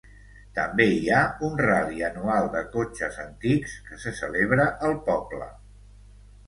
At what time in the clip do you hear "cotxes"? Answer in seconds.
2.77-3.21